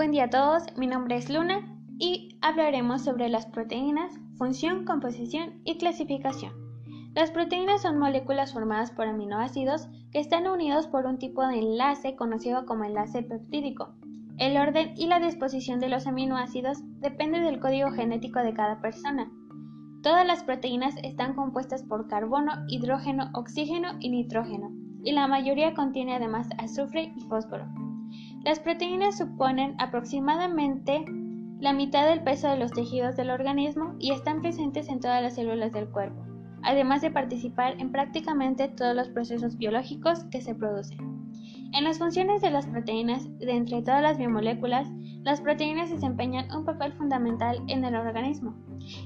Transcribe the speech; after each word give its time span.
Buen 0.00 0.12
día 0.12 0.24
a 0.24 0.30
todos, 0.30 0.62
mi 0.78 0.86
nombre 0.86 1.16
es 1.16 1.28
Luna 1.28 1.60
y 1.98 2.38
hablaremos 2.40 3.04
sobre 3.04 3.28
las 3.28 3.44
proteínas, 3.44 4.18
función, 4.38 4.86
composición 4.86 5.60
y 5.62 5.76
clasificación. 5.76 6.54
Las 7.14 7.30
proteínas 7.30 7.82
son 7.82 7.98
moléculas 7.98 8.54
formadas 8.54 8.92
por 8.92 9.06
aminoácidos 9.06 9.88
que 10.10 10.20
están 10.20 10.46
unidos 10.46 10.86
por 10.86 11.04
un 11.04 11.18
tipo 11.18 11.46
de 11.46 11.58
enlace 11.58 12.16
conocido 12.16 12.64
como 12.64 12.84
enlace 12.84 13.22
peptídico. 13.22 13.92
El 14.38 14.56
orden 14.56 14.94
y 14.96 15.06
la 15.06 15.20
disposición 15.20 15.80
de 15.80 15.90
los 15.90 16.06
aminoácidos 16.06 16.78
depende 17.00 17.40
del 17.40 17.60
código 17.60 17.90
genético 17.90 18.38
de 18.38 18.54
cada 18.54 18.80
persona. 18.80 19.30
Todas 20.02 20.26
las 20.26 20.44
proteínas 20.44 20.94
están 21.02 21.34
compuestas 21.34 21.82
por 21.82 22.08
carbono, 22.08 22.52
hidrógeno, 22.68 23.28
oxígeno 23.34 23.98
y 24.00 24.08
nitrógeno, 24.08 24.70
y 25.04 25.12
la 25.12 25.28
mayoría 25.28 25.74
contiene 25.74 26.14
además 26.14 26.48
azufre 26.56 27.12
y 27.14 27.20
fósforo. 27.28 27.66
Las 28.44 28.58
proteínas 28.58 29.18
suponen 29.18 29.74
aproximadamente 29.78 31.04
la 31.58 31.74
mitad 31.74 32.08
del 32.08 32.22
peso 32.22 32.48
de 32.48 32.56
los 32.56 32.72
tejidos 32.72 33.14
del 33.14 33.28
organismo 33.28 33.94
y 33.98 34.12
están 34.12 34.40
presentes 34.40 34.88
en 34.88 34.98
todas 34.98 35.22
las 35.22 35.34
células 35.34 35.72
del 35.72 35.90
cuerpo, 35.90 36.24
además 36.62 37.02
de 37.02 37.10
participar 37.10 37.78
en 37.78 37.92
prácticamente 37.92 38.68
todos 38.68 38.96
los 38.96 39.10
procesos 39.10 39.58
biológicos 39.58 40.24
que 40.30 40.40
se 40.40 40.54
producen. 40.54 40.98
En 41.74 41.84
las 41.84 41.98
funciones 41.98 42.40
de 42.40 42.50
las 42.50 42.66
proteínas, 42.66 43.28
de 43.38 43.52
entre 43.52 43.82
todas 43.82 44.00
las 44.00 44.16
biomoléculas, 44.16 44.88
las 45.22 45.42
proteínas 45.42 45.90
desempeñan 45.90 46.50
un 46.56 46.64
papel 46.64 46.94
fundamental 46.94 47.62
en 47.68 47.84
el 47.84 47.94
organismo, 47.94 48.54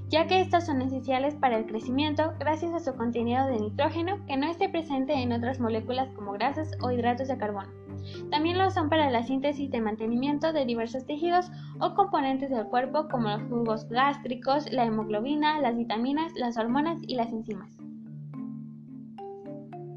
ya 0.08 0.28
que 0.28 0.40
estas 0.40 0.64
son 0.64 0.80
esenciales 0.80 1.34
para 1.34 1.58
el 1.58 1.66
crecimiento 1.66 2.34
gracias 2.38 2.72
a 2.72 2.78
su 2.78 2.96
contenido 2.96 3.46
de 3.46 3.58
nitrógeno 3.58 4.24
que 4.26 4.36
no 4.36 4.46
esté 4.46 4.68
presente 4.68 5.12
en 5.14 5.32
otras 5.32 5.58
moléculas 5.58 6.08
como 6.14 6.32
grasas 6.34 6.70
o 6.80 6.92
hidratos 6.92 7.26
de 7.26 7.36
carbono. 7.36 7.83
También 8.30 8.58
lo 8.58 8.70
son 8.70 8.88
para 8.88 9.10
la 9.10 9.22
síntesis 9.22 9.70
de 9.70 9.80
mantenimiento 9.80 10.52
de 10.52 10.64
diversos 10.64 11.06
tejidos 11.06 11.50
o 11.80 11.94
componentes 11.94 12.50
del 12.50 12.66
cuerpo 12.66 13.08
como 13.08 13.28
los 13.28 13.42
jugos 13.44 13.88
gástricos, 13.88 14.70
la 14.72 14.84
hemoglobina, 14.84 15.60
las 15.60 15.76
vitaminas, 15.76 16.32
las 16.36 16.56
hormonas 16.56 16.98
y 17.06 17.16
las 17.16 17.28
enzimas. 17.28 17.70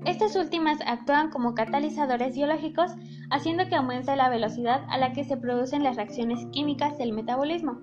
Estas 0.06 0.38
últimas 0.38 0.80
actúan 0.88 1.30
como 1.30 1.54
catalizadores 1.54 2.34
biológicos, 2.34 2.96
haciendo 3.30 3.68
que 3.68 3.76
aumente 3.76 4.16
la 4.16 4.30
velocidad 4.30 4.86
a 4.90 4.98
la 4.98 5.12
que 5.12 5.26
se 5.26 5.36
producen 5.36 5.84
las 5.84 5.98
reacciones 5.98 6.46
químicas 6.54 6.98
del 6.98 7.12
metabolismo. 7.12 7.82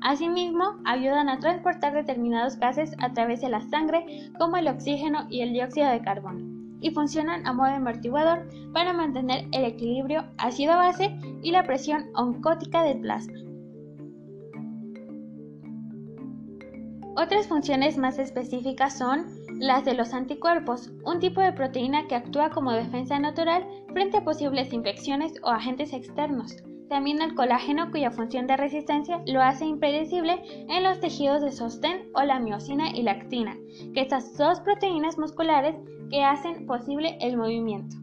Asimismo, 0.00 0.76
ayudan 0.84 1.28
a 1.28 1.38
transportar 1.38 1.92
determinados 1.92 2.58
gases 2.58 2.96
a 2.98 3.12
través 3.12 3.40
de 3.42 3.48
la 3.48 3.60
sangre, 3.60 4.30
como 4.38 4.56
el 4.56 4.66
oxígeno 4.66 5.26
y 5.30 5.42
el 5.42 5.52
dióxido 5.52 5.88
de 5.88 6.00
carbono, 6.00 6.55
y 6.80 6.90
funcionan 6.90 7.46
a 7.46 7.52
modo 7.52 7.68
amortiguador 7.68 8.48
para 8.72 8.92
mantener 8.92 9.46
el 9.52 9.64
equilibrio 9.64 10.24
ácido-base 10.38 11.18
y 11.42 11.50
la 11.50 11.64
presión 11.64 12.06
oncótica 12.14 12.82
del 12.82 13.00
plasma. 13.00 13.38
Otras 17.16 17.48
funciones 17.48 17.96
más 17.96 18.18
específicas 18.18 18.98
son 18.98 19.24
las 19.58 19.86
de 19.86 19.94
los 19.94 20.12
anticuerpos, 20.12 20.92
un 21.04 21.18
tipo 21.18 21.40
de 21.40 21.52
proteína 21.52 22.06
que 22.08 22.14
actúa 22.14 22.50
como 22.50 22.72
defensa 22.72 23.18
natural 23.18 23.66
frente 23.92 24.18
a 24.18 24.24
posibles 24.24 24.72
infecciones 24.74 25.32
o 25.42 25.48
agentes 25.48 25.94
externos. 25.94 26.56
También 26.88 27.20
el 27.20 27.34
colágeno 27.34 27.90
cuya 27.90 28.12
función 28.12 28.46
de 28.46 28.56
resistencia 28.56 29.20
lo 29.26 29.42
hace 29.42 29.66
impredecible 29.66 30.40
en 30.68 30.82
los 30.84 31.00
tejidos 31.00 31.42
de 31.42 31.50
sostén 31.50 32.08
o 32.14 32.22
la 32.22 32.38
miocina 32.38 32.90
y 32.90 33.02
la 33.02 33.12
actina, 33.12 33.56
que 33.92 34.00
estas 34.00 34.36
dos 34.36 34.60
proteínas 34.60 35.18
musculares 35.18 35.74
que 36.10 36.22
hacen 36.22 36.66
posible 36.66 37.18
el 37.20 37.36
movimiento. 37.36 37.96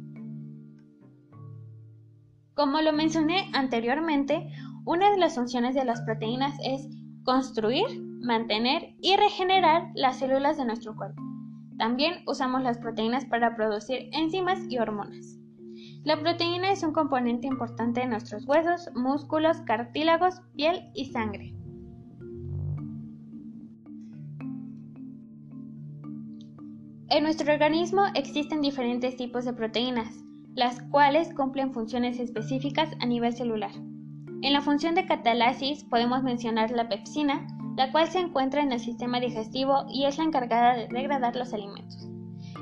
Como 2.56 2.82
lo 2.82 2.92
mencioné 2.94 3.50
anteriormente, 3.54 4.48
una 4.86 5.12
de 5.12 5.18
las 5.18 5.36
funciones 5.36 5.76
de 5.76 5.86
las 5.86 6.02
proteínas 6.02 6.56
es 6.64 6.88
construir, 7.24 7.86
mantener 8.22 8.96
y 9.02 9.16
regenerar 9.16 9.92
las 9.96 10.20
células 10.20 10.58
de 10.58 10.66
nuestro 10.66 10.96
cuerpo. 10.96 11.22
También 11.78 12.22
usamos 12.28 12.62
las 12.62 12.78
proteínas 12.78 13.26
para 13.26 13.56
producir 13.56 14.10
enzimas 14.12 14.60
y 14.70 14.78
hormonas. 14.78 15.40
La 16.04 16.20
proteína 16.20 16.72
es 16.72 16.84
un 16.84 16.92
componente 16.92 17.48
importante 17.48 18.02
de 18.02 18.08
nuestros 18.08 18.46
huesos, 18.46 18.90
músculos, 18.94 19.62
cartílagos, 19.62 20.42
piel 20.54 20.90
y 20.94 21.06
sangre. 21.06 21.54
En 27.10 27.24
nuestro 27.24 27.54
organismo 27.54 28.02
existen 28.16 28.62
diferentes 28.62 29.16
tipos 29.16 29.46
de 29.46 29.54
proteínas, 29.54 30.14
las 30.56 30.82
cuales 30.90 31.34
cumplen 31.34 31.72
funciones 31.72 32.20
específicas 32.20 32.90
a 33.00 33.06
nivel 33.06 33.34
celular. 33.34 33.72
En 34.42 34.52
la 34.52 34.62
función 34.62 34.96
de 34.96 35.06
catalasis 35.06 35.86
podemos 35.86 36.22
mencionar 36.22 36.72
la 36.72 36.90
pepsina, 36.90 37.48
la 37.78 37.94
cual 37.94 38.10
se 38.10 38.20
encuentra 38.20 38.62
en 38.62 38.74
el 38.74 38.80
sistema 38.82 39.22
digestivo 39.22 39.86
y 39.90 40.04
es 40.04 40.18
la 40.18 40.26
encargada 40.26 40.76
de 40.76 40.88
degradar 40.88 41.36
los 41.38 41.54
alimentos. 41.54 42.13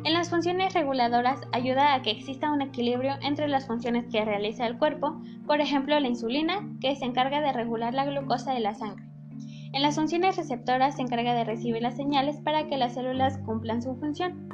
En 0.04 0.14
las 0.14 0.32
funciones 0.32 0.74
reguladoras 0.74 1.42
ayuda 1.52 1.94
a 1.94 2.02
que 2.02 2.10
exista 2.10 2.52
un 2.52 2.64
equilibrio 2.64 3.14
entre 3.22 3.48
las 3.48 3.68
funciones 3.68 4.06
que 4.12 4.26
realiza 4.26 4.66
el 4.66 4.80
cuerpo, 4.80 5.22
por 5.46 5.62
ejemplo 5.62 6.00
la 6.00 6.08
insulina, 6.08 6.68
que 6.82 6.96
se 6.96 7.06
encarga 7.06 7.40
de 7.40 7.54
regular 7.54 7.94
la 7.94 8.06
glucosa 8.06 8.54
de 8.54 8.62
la 8.62 8.74
sangre. 8.74 9.06
En 9.74 9.84
las 9.84 9.96
funciones 9.96 10.38
receptoras 10.38 10.96
se 10.96 11.04
encarga 11.04 11.36
de 11.36 11.44
recibir 11.44 11.84
las 11.84 11.96
señales 11.96 12.38
para 12.42 12.68
que 12.68 12.78
las 12.78 12.96
células 12.96 13.38
cumplan 13.46 13.84
su 13.84 13.96
función. 13.96 14.50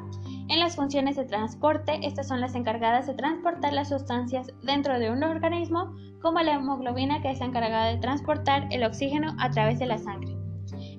En 0.49 0.59
las 0.59 0.75
funciones 0.75 1.15
de 1.15 1.25
transporte, 1.25 1.99
estas 2.03 2.27
son 2.27 2.41
las 2.41 2.53
encargadas 2.53 3.07
de 3.07 3.13
transportar 3.13 3.71
las 3.71 3.89
sustancias 3.89 4.47
dentro 4.63 4.99
de 4.99 5.11
un 5.11 5.23
organismo, 5.23 5.93
como 6.21 6.41
la 6.41 6.55
hemoglobina 6.55 7.21
que 7.21 7.31
es 7.31 7.39
encargada 7.39 7.85
de 7.85 7.97
transportar 7.97 8.67
el 8.71 8.83
oxígeno 8.83 9.33
a 9.39 9.49
través 9.49 9.79
de 9.79 9.85
la 9.85 9.97
sangre. 9.97 10.35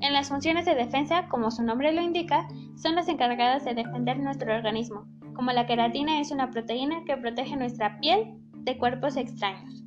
En 0.00 0.12
las 0.12 0.28
funciones 0.28 0.64
de 0.64 0.74
defensa, 0.74 1.28
como 1.28 1.50
su 1.50 1.62
nombre 1.62 1.92
lo 1.92 2.00
indica, 2.00 2.48
son 2.80 2.94
las 2.94 3.08
encargadas 3.08 3.64
de 3.64 3.74
defender 3.74 4.18
nuestro 4.18 4.54
organismo, 4.54 5.06
como 5.34 5.52
la 5.52 5.66
queratina 5.66 6.20
es 6.20 6.30
una 6.30 6.50
proteína 6.50 7.04
que 7.04 7.16
protege 7.16 7.56
nuestra 7.56 7.98
piel 8.00 8.34
de 8.54 8.78
cuerpos 8.78 9.16
extraños. 9.16 9.84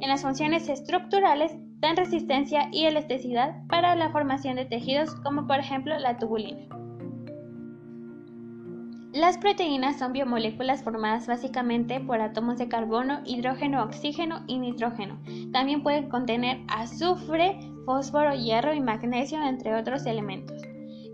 En 0.00 0.08
las 0.08 0.22
funciones 0.22 0.68
estructurales, 0.68 1.56
dan 1.80 1.96
resistencia 1.96 2.68
y 2.72 2.84
elasticidad 2.84 3.56
para 3.68 3.94
la 3.94 4.10
formación 4.10 4.56
de 4.56 4.64
tejidos, 4.64 5.14
como 5.16 5.46
por 5.46 5.58
ejemplo 5.58 5.98
la 5.98 6.16
tubulina. 6.18 6.66
Las 9.12 9.38
proteínas 9.38 9.98
son 9.98 10.12
biomoléculas 10.12 10.82
formadas 10.82 11.28
básicamente 11.28 12.00
por 12.00 12.20
átomos 12.20 12.58
de 12.58 12.68
carbono, 12.68 13.20
hidrógeno, 13.24 13.84
oxígeno 13.84 14.42
y 14.48 14.58
nitrógeno. 14.58 15.20
También 15.52 15.84
pueden 15.84 16.08
contener 16.08 16.62
azufre, 16.66 17.58
fósforo, 17.86 18.34
hierro 18.34 18.74
y 18.74 18.80
magnesio, 18.80 19.40
entre 19.40 19.76
otros 19.76 20.04
elementos. 20.06 20.63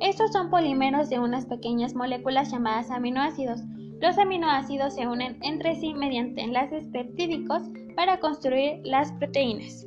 Estos 0.01 0.33
son 0.33 0.49
polímeros 0.49 1.11
de 1.11 1.19
unas 1.19 1.45
pequeñas 1.45 1.95
moléculas 1.95 2.51
llamadas 2.51 2.91
aminoácidos. 2.91 3.61
Los 4.01 4.17
aminoácidos 4.17 4.95
se 4.95 5.07
unen 5.07 5.37
entre 5.43 5.77
sí 5.77 5.93
mediante 5.93 6.41
enlaces 6.41 6.87
peptídicos 6.87 7.65
para 7.97 8.19
construir 8.19 8.81
las 8.83 9.13
proteínas. 9.13 9.87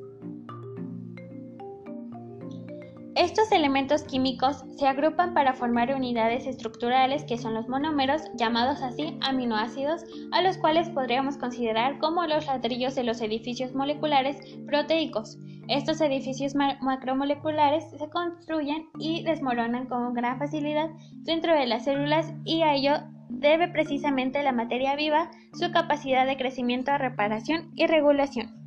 Estos 3.15 3.51
elementos 3.51 4.03
químicos 4.03 4.63
se 4.75 4.87
agrupan 4.87 5.35
para 5.35 5.53
formar 5.53 5.93
unidades 5.93 6.47
estructurales 6.47 7.23
que 7.25 7.37
son 7.37 7.53
los 7.53 7.69
monómeros, 7.69 8.23
llamados 8.35 8.81
así 8.81 9.19
aminoácidos, 9.21 10.03
a 10.31 10.41
los 10.41 10.57
cuales 10.57 10.89
podríamos 10.89 11.37
considerar 11.37 11.99
como 11.99 12.25
los 12.25 12.47
ladrillos 12.47 12.95
de 12.95 13.03
los 13.03 13.21
edificios 13.21 13.75
moleculares 13.75 14.37
proteicos. 14.65 15.37
Estos 15.67 16.01
edificios 16.01 16.55
macromoleculares 16.55 17.85
se 17.91 18.09
construyen 18.09 18.89
y 18.97 19.23
desmoronan 19.23 19.85
con 19.85 20.15
gran 20.15 20.39
facilidad 20.39 20.89
dentro 21.21 21.53
de 21.55 21.67
las 21.67 21.85
células 21.85 22.33
y 22.43 22.63
a 22.63 22.73
ello 22.73 22.93
debe 23.29 23.67
precisamente 23.67 24.41
la 24.41 24.53
materia 24.53 24.95
viva 24.95 25.29
su 25.53 25.71
capacidad 25.71 26.25
de 26.25 26.37
crecimiento, 26.37 26.97
reparación 26.97 27.71
y 27.75 27.85
regulación. 27.85 28.62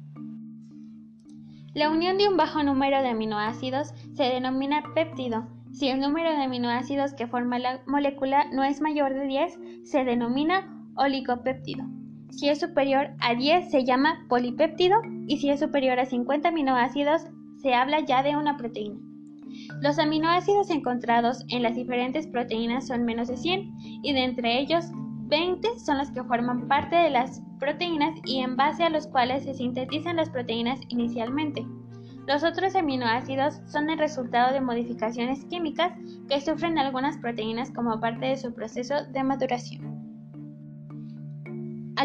La 1.76 1.90
unión 1.90 2.16
de 2.16 2.26
un 2.26 2.38
bajo 2.38 2.62
número 2.62 3.02
de 3.02 3.10
aminoácidos 3.10 3.92
se 4.14 4.22
denomina 4.22 4.82
péptido. 4.94 5.46
Si 5.72 5.88
el 5.88 6.00
número 6.00 6.30
de 6.30 6.42
aminoácidos 6.42 7.12
que 7.12 7.26
forma 7.26 7.58
la 7.58 7.82
molécula 7.86 8.46
no 8.50 8.64
es 8.64 8.80
mayor 8.80 9.12
de 9.12 9.26
10, 9.26 9.58
se 9.84 10.02
denomina 10.02 10.74
oligopéptido. 10.96 11.84
Si 12.30 12.48
es 12.48 12.60
superior 12.60 13.10
a 13.20 13.34
10 13.34 13.70
se 13.70 13.84
llama 13.84 14.24
polipéptido 14.30 15.02
y 15.26 15.36
si 15.36 15.50
es 15.50 15.60
superior 15.60 16.00
a 16.00 16.06
50 16.06 16.48
aminoácidos 16.48 17.26
se 17.60 17.74
habla 17.74 18.00
ya 18.00 18.22
de 18.22 18.38
una 18.38 18.56
proteína. 18.56 18.98
Los 19.82 19.98
aminoácidos 19.98 20.70
encontrados 20.70 21.44
en 21.50 21.62
las 21.62 21.74
diferentes 21.74 22.26
proteínas 22.26 22.86
son 22.86 23.04
menos 23.04 23.28
de 23.28 23.36
100 23.36 23.74
y 24.02 24.14
de 24.14 24.24
entre 24.24 24.60
ellos 24.60 24.86
20 25.28 25.78
son 25.78 25.98
los 25.98 26.10
que 26.10 26.22
forman 26.22 26.68
parte 26.68 26.94
de 26.94 27.10
las 27.10 27.42
proteínas 27.58 28.14
y 28.24 28.40
en 28.40 28.56
base 28.56 28.84
a 28.84 28.90
los 28.90 29.06
cuales 29.08 29.44
se 29.44 29.54
sintetizan 29.54 30.16
las 30.16 30.30
proteínas 30.30 30.78
inicialmente. 30.88 31.66
Los 32.26 32.42
otros 32.42 32.74
aminoácidos 32.74 33.60
son 33.66 33.88
el 33.88 33.98
resultado 33.98 34.52
de 34.52 34.60
modificaciones 34.60 35.44
químicas 35.44 35.92
que 36.28 36.40
sufren 36.40 36.78
algunas 36.78 37.18
proteínas 37.18 37.70
como 37.70 38.00
parte 38.00 38.26
de 38.26 38.36
su 38.36 38.52
proceso 38.52 39.04
de 39.12 39.22
maduración. 39.22 39.85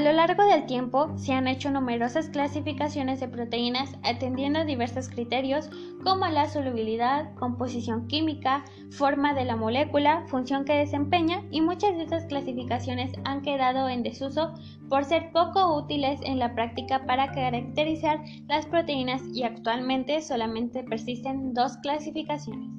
A 0.01 0.03
lo 0.03 0.13
largo 0.13 0.43
del 0.45 0.65
tiempo 0.65 1.15
se 1.15 1.31
han 1.31 1.47
hecho 1.47 1.69
numerosas 1.69 2.29
clasificaciones 2.29 3.19
de 3.19 3.27
proteínas 3.27 3.95
atendiendo 4.01 4.65
diversos 4.65 5.09
criterios 5.09 5.69
como 6.03 6.25
la 6.25 6.49
solubilidad, 6.49 7.35
composición 7.35 8.07
química, 8.07 8.65
forma 8.89 9.35
de 9.35 9.45
la 9.45 9.55
molécula, 9.55 10.25
función 10.27 10.65
que 10.65 10.73
desempeña 10.73 11.43
y 11.51 11.61
muchas 11.61 11.95
de 11.95 12.01
estas 12.01 12.25
clasificaciones 12.25 13.11
han 13.25 13.43
quedado 13.43 13.89
en 13.89 14.01
desuso 14.01 14.55
por 14.89 15.05
ser 15.05 15.31
poco 15.31 15.77
útiles 15.77 16.19
en 16.23 16.39
la 16.39 16.55
práctica 16.55 17.05
para 17.05 17.31
caracterizar 17.31 18.23
las 18.47 18.65
proteínas 18.65 19.21
y 19.35 19.43
actualmente 19.43 20.19
solamente 20.23 20.83
persisten 20.83 21.53
dos 21.53 21.77
clasificaciones. 21.77 22.71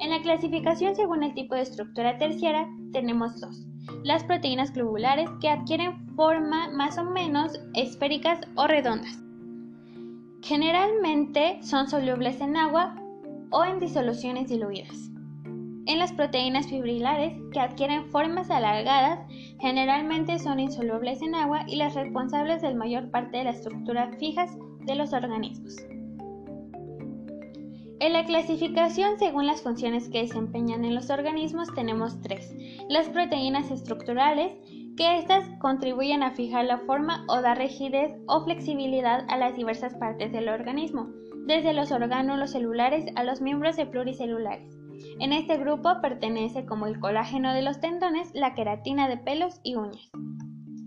En 0.00 0.10
la 0.10 0.20
clasificación 0.22 0.96
según 0.96 1.22
el 1.22 1.34
tipo 1.34 1.54
de 1.54 1.62
estructura 1.62 2.18
terciaria 2.18 2.66
tenemos 2.90 3.40
dos 3.40 3.71
las 4.04 4.24
proteínas 4.24 4.72
globulares 4.72 5.28
que 5.40 5.48
adquieren 5.48 6.06
forma 6.14 6.68
más 6.70 6.98
o 6.98 7.04
menos 7.04 7.60
esféricas 7.74 8.40
o 8.54 8.66
redondas. 8.66 9.18
Generalmente 10.42 11.58
son 11.62 11.88
solubles 11.88 12.40
en 12.40 12.56
agua 12.56 12.96
o 13.50 13.64
en 13.64 13.78
disoluciones 13.78 14.48
diluidas. 14.48 15.10
En 15.86 15.98
las 15.98 16.12
proteínas 16.12 16.68
fibrilares 16.68 17.34
que 17.52 17.60
adquieren 17.60 18.10
formas 18.10 18.50
alargadas, 18.50 19.20
generalmente 19.60 20.38
son 20.38 20.60
insolubles 20.60 21.22
en 21.22 21.34
agua 21.34 21.64
y 21.66 21.76
las 21.76 21.94
responsables 21.94 22.62
de 22.62 22.70
la 22.70 22.76
mayor 22.76 23.10
parte 23.10 23.38
de 23.38 23.44
la 23.44 23.50
estructura 23.50 24.10
fijas 24.18 24.56
de 24.86 24.94
los 24.94 25.12
organismos. 25.12 25.76
En 28.02 28.14
la 28.14 28.24
clasificación 28.24 29.16
según 29.16 29.46
las 29.46 29.62
funciones 29.62 30.08
que 30.08 30.22
desempeñan 30.22 30.84
en 30.84 30.96
los 30.96 31.08
organismos 31.08 31.72
tenemos 31.72 32.20
tres. 32.20 32.52
Las 32.88 33.08
proteínas 33.08 33.70
estructurales, 33.70 34.56
que 34.96 35.18
éstas 35.18 35.48
contribuyen 35.60 36.24
a 36.24 36.32
fijar 36.32 36.64
la 36.64 36.78
forma 36.78 37.24
o 37.28 37.40
dar 37.40 37.58
rigidez 37.58 38.10
o 38.26 38.42
flexibilidad 38.42 39.24
a 39.28 39.36
las 39.36 39.54
diversas 39.54 39.94
partes 39.94 40.32
del 40.32 40.48
organismo, 40.48 41.10
desde 41.46 41.74
los 41.74 41.92
orgánulos 41.92 42.50
celulares 42.50 43.06
a 43.14 43.22
los 43.22 43.40
miembros 43.40 43.76
de 43.76 43.86
pluricelulares. 43.86 44.76
En 45.20 45.32
este 45.32 45.56
grupo 45.56 46.00
pertenece 46.02 46.66
como 46.66 46.88
el 46.88 46.98
colágeno 46.98 47.54
de 47.54 47.62
los 47.62 47.78
tendones, 47.78 48.32
la 48.34 48.54
queratina 48.54 49.08
de 49.08 49.18
pelos 49.18 49.60
y 49.62 49.76
uñas. 49.76 50.10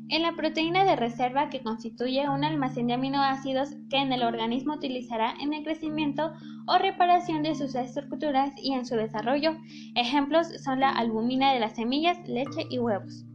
En 0.08 0.22
la 0.22 0.34
proteína 0.34 0.84
de 0.84 0.96
reserva 0.96 1.50
que 1.50 1.64
constituye 1.64 2.30
un 2.30 2.44
almacén 2.44 2.86
de 2.86 2.94
aminoácidos 2.94 3.70
que 3.90 3.98
en 3.98 4.14
el 4.14 4.22
organismo 4.22 4.76
utilizará 4.76 5.34
en 5.42 5.54
el 5.54 5.64
crecimiento 5.64 6.32
o 6.68 6.78
reparación 6.78 7.42
de 7.42 7.56
sus 7.56 7.74
estructuras 7.74 8.52
y 8.62 8.74
en 8.74 8.86
su 8.86 8.96
desarrollo. 8.96 9.58
Ejemplos 9.96 10.48
son 10.64 10.80
la 10.80 10.92
albumina 10.92 11.54
de 11.54 11.60
las 11.60 11.76
semillas, 11.76 12.20
leche 12.28 12.68
y 12.70 12.78
huevos. 12.78 13.26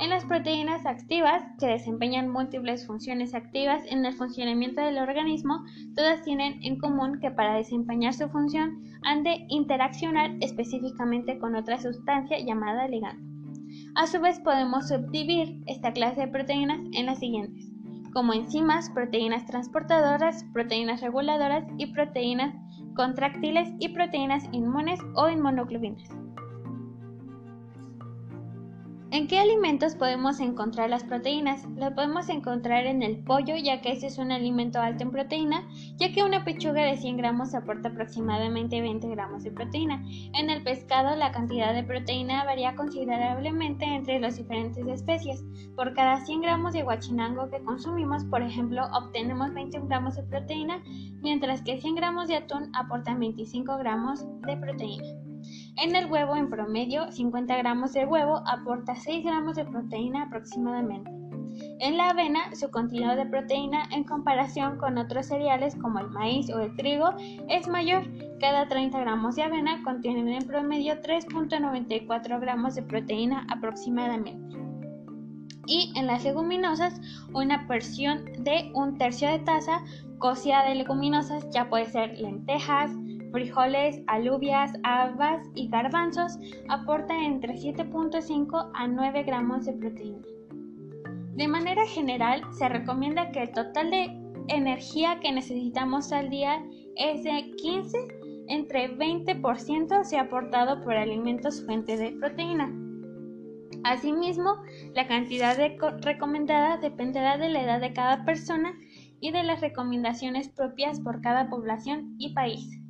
En 0.00 0.10
las 0.10 0.24
proteínas 0.24 0.86
activas, 0.86 1.42
que 1.58 1.66
desempeñan 1.66 2.30
múltiples 2.30 2.86
funciones 2.86 3.34
activas 3.34 3.82
en 3.86 4.04
el 4.04 4.14
funcionamiento 4.14 4.82
del 4.82 4.98
organismo, 4.98 5.64
todas 5.94 6.22
tienen 6.22 6.62
en 6.62 6.78
común 6.78 7.18
que 7.20 7.30
para 7.30 7.54
desempeñar 7.54 8.14
su 8.14 8.28
función 8.28 8.82
han 9.02 9.22
de 9.22 9.46
interaccionar 9.48 10.32
específicamente 10.40 11.38
con 11.38 11.56
otra 11.56 11.78
sustancia 11.78 12.38
llamada 12.38 12.88
ligando. 12.88 13.35
A 13.96 14.06
su 14.06 14.20
vez 14.20 14.38
podemos 14.40 14.88
subdividir 14.88 15.62
esta 15.66 15.90
clase 15.90 16.20
de 16.20 16.28
proteínas 16.28 16.80
en 16.92 17.06
las 17.06 17.18
siguientes, 17.18 17.72
como 18.12 18.34
enzimas, 18.34 18.90
proteínas 18.90 19.46
transportadoras, 19.46 20.44
proteínas 20.52 21.00
reguladoras 21.00 21.64
y 21.78 21.86
proteínas 21.86 22.54
contráctiles 22.94 23.70
y 23.78 23.88
proteínas 23.88 24.44
inmunes 24.52 25.00
o 25.14 25.30
inmunoglobinas. 25.30 26.25
¿En 29.16 29.28
qué 29.28 29.38
alimentos 29.38 29.94
podemos 29.94 30.40
encontrar 30.40 30.90
las 30.90 31.02
proteínas? 31.02 31.64
Lo 31.74 31.94
podemos 31.94 32.28
encontrar 32.28 32.84
en 32.84 33.02
el 33.02 33.24
pollo, 33.24 33.56
ya 33.56 33.80
que 33.80 33.92
ese 33.92 34.08
es 34.08 34.18
un 34.18 34.30
alimento 34.30 34.78
alto 34.78 35.04
en 35.04 35.10
proteína, 35.10 35.66
ya 35.96 36.12
que 36.12 36.22
una 36.22 36.44
pechuga 36.44 36.84
de 36.84 36.98
100 36.98 37.16
gramos 37.16 37.54
aporta 37.54 37.88
aproximadamente 37.88 38.82
20 38.82 39.08
gramos 39.08 39.42
de 39.42 39.52
proteína. 39.52 40.04
En 40.34 40.50
el 40.50 40.62
pescado, 40.62 41.16
la 41.16 41.32
cantidad 41.32 41.72
de 41.72 41.82
proteína 41.82 42.44
varía 42.44 42.76
considerablemente 42.76 43.86
entre 43.86 44.20
las 44.20 44.36
diferentes 44.36 44.86
especies. 44.86 45.42
Por 45.74 45.94
cada 45.94 46.20
100 46.20 46.42
gramos 46.42 46.74
de 46.74 46.82
guachinango 46.82 47.48
que 47.48 47.64
consumimos, 47.64 48.22
por 48.26 48.42
ejemplo, 48.42 48.82
obtenemos 48.92 49.54
21 49.54 49.86
gramos 49.86 50.16
de 50.16 50.24
proteína, 50.24 50.82
mientras 51.22 51.62
que 51.62 51.80
100 51.80 51.94
gramos 51.94 52.28
de 52.28 52.36
atún 52.36 52.70
aportan 52.74 53.18
25 53.18 53.78
gramos 53.78 54.26
de 54.42 54.58
proteína. 54.58 55.25
En 55.78 55.94
el 55.94 56.10
huevo, 56.10 56.36
en 56.36 56.48
promedio, 56.48 57.12
50 57.12 57.54
gramos 57.58 57.92
de 57.92 58.06
huevo 58.06 58.42
aporta 58.46 58.94
6 58.94 59.24
gramos 59.24 59.56
de 59.56 59.64
proteína 59.66 60.22
aproximadamente. 60.22 61.10
En 61.80 61.98
la 61.98 62.10
avena, 62.10 62.54
su 62.54 62.70
contenido 62.70 63.14
de 63.14 63.26
proteína 63.26 63.86
en 63.92 64.04
comparación 64.04 64.78
con 64.78 64.96
otros 64.96 65.26
cereales 65.26 65.76
como 65.76 65.98
el 65.98 66.08
maíz 66.08 66.50
o 66.50 66.60
el 66.60 66.74
trigo 66.76 67.10
es 67.48 67.68
mayor. 67.68 68.04
Cada 68.40 68.68
30 68.68 68.98
gramos 69.00 69.36
de 69.36 69.42
avena 69.42 69.82
contienen 69.82 70.28
en 70.28 70.46
promedio 70.46 70.94
3.94 71.02 72.40
gramos 72.40 72.74
de 72.74 72.82
proteína 72.82 73.46
aproximadamente. 73.50 74.56
Y 75.66 75.92
en 75.96 76.06
las 76.06 76.24
leguminosas, 76.24 77.00
una 77.34 77.66
porción 77.66 78.24
de 78.38 78.70
un 78.72 78.96
tercio 78.96 79.28
de 79.28 79.40
taza 79.40 79.82
cocida 80.18 80.64
de 80.64 80.76
leguminosas 80.76 81.46
ya 81.50 81.68
puede 81.68 81.86
ser 81.86 82.18
lentejas, 82.18 82.92
frijoles, 83.32 84.02
alubias, 84.06 84.72
habas 84.82 85.46
y 85.54 85.68
garbanzos 85.68 86.38
aportan 86.68 87.22
entre 87.22 87.54
7.5 87.54 88.70
a 88.74 88.86
9 88.86 89.22
gramos 89.24 89.66
de 89.66 89.72
proteína. 89.72 90.22
De 91.34 91.48
manera 91.48 91.86
general, 91.86 92.42
se 92.52 92.68
recomienda 92.68 93.30
que 93.30 93.42
el 93.42 93.52
total 93.52 93.90
de 93.90 94.26
energía 94.48 95.20
que 95.20 95.32
necesitamos 95.32 96.12
al 96.12 96.30
día 96.30 96.64
es 96.96 97.24
de 97.24 97.54
15 97.56 97.98
entre 98.48 98.96
20% 98.96 100.04
sea 100.04 100.22
aportado 100.22 100.82
por 100.82 100.94
alimentos 100.94 101.64
fuente 101.64 101.96
de 101.96 102.12
proteína. 102.12 102.72
Asimismo, 103.84 104.56
la 104.94 105.06
cantidad 105.06 105.56
recomendada 106.00 106.78
dependerá 106.78 107.38
de 107.38 107.48
la 107.48 107.62
edad 107.62 107.80
de 107.80 107.92
cada 107.92 108.24
persona 108.24 108.72
y 109.20 109.30
de 109.30 109.42
las 109.42 109.60
recomendaciones 109.60 110.48
propias 110.48 111.00
por 111.00 111.20
cada 111.20 111.48
población 111.48 112.14
y 112.18 112.34
país. 112.34 112.80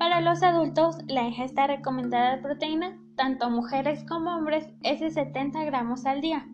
Para 0.00 0.22
los 0.22 0.42
adultos, 0.42 0.96
la 1.08 1.24
ingesta 1.24 1.66
recomendada 1.66 2.34
de 2.34 2.42
proteína, 2.42 2.98
tanto 3.16 3.50
mujeres 3.50 4.02
como 4.08 4.34
hombres, 4.34 4.66
es 4.82 4.98
de 5.00 5.10
70 5.10 5.62
gramos 5.64 6.06
al 6.06 6.22
día. 6.22 6.48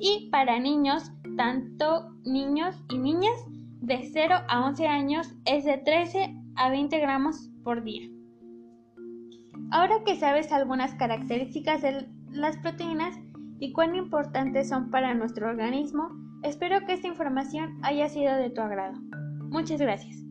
Y 0.00 0.28
para 0.32 0.58
niños, 0.58 1.12
tanto 1.36 2.10
niños 2.24 2.74
y 2.88 2.98
niñas, 2.98 3.44
de 3.80 4.10
0 4.12 4.34
a 4.48 4.66
11 4.66 4.88
años, 4.88 5.36
es 5.44 5.66
de 5.66 5.78
13 5.78 6.34
a 6.56 6.68
20 6.70 6.98
gramos 6.98 7.48
por 7.62 7.84
día. 7.84 8.08
Ahora 9.70 10.02
que 10.04 10.16
sabes 10.16 10.50
algunas 10.50 10.96
características 10.96 11.80
de 11.82 12.08
las 12.32 12.56
proteínas 12.56 13.14
y 13.60 13.72
cuán 13.72 13.94
importantes 13.94 14.68
son 14.68 14.90
para 14.90 15.14
nuestro 15.14 15.48
organismo, 15.48 16.08
espero 16.42 16.84
que 16.86 16.94
esta 16.94 17.06
información 17.06 17.78
haya 17.84 18.08
sido 18.08 18.34
de 18.34 18.50
tu 18.50 18.60
agrado. 18.60 18.98
Muchas 19.48 19.80
gracias. 19.80 20.27